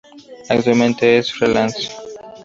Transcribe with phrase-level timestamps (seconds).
[0.49, 1.87] Actualmente es freelance.